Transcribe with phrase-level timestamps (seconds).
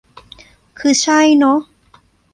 [0.79, 1.59] คือใช่เนอะ